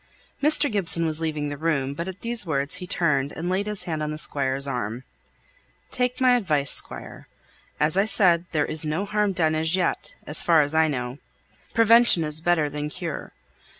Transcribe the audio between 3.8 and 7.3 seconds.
hand on the Squire's arm. "Take my advice, Squire.